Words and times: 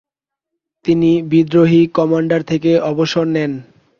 তিনি 0.85 1.11
বিদ্রোহী 1.31 1.81
কমান্ডার 1.97 2.41
থেকে 2.43 2.71
অবসর 2.91 3.25
নেন। 3.27 3.51